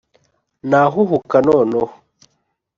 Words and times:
nahuhuka 0.69 1.37
noneho 1.47 1.87